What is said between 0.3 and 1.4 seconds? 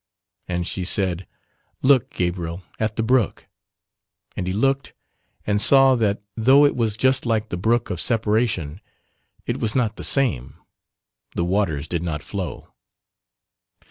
And she said,